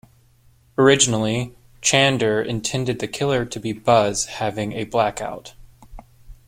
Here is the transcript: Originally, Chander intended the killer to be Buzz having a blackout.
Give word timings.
Originally, 0.79 1.53
Chander 1.79 2.43
intended 2.43 2.97
the 2.97 3.07
killer 3.07 3.45
to 3.45 3.59
be 3.59 3.71
Buzz 3.71 4.25
having 4.25 4.71
a 4.73 4.85
blackout. 4.85 5.53